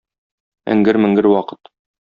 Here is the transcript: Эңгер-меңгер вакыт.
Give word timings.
Эңгер-меңгер 0.75 1.31
вакыт. 1.35 1.75